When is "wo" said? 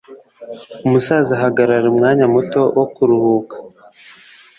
2.77-2.85